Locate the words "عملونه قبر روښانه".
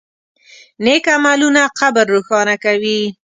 1.15-2.55